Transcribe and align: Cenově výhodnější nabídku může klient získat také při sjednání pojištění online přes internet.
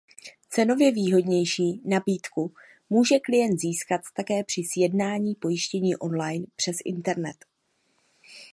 Cenově 0.49 0.91
výhodnější 0.91 1.81
nabídku 1.85 2.53
může 2.89 3.19
klient 3.19 3.59
získat 3.59 4.01
také 4.15 4.43
při 4.43 4.63
sjednání 4.63 5.35
pojištění 5.35 5.95
online 5.95 6.45
přes 6.55 6.75
internet. 6.85 7.45